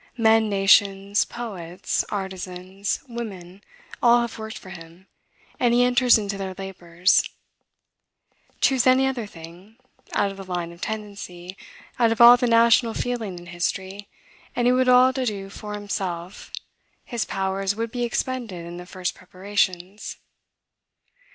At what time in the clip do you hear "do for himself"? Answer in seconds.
15.23-16.51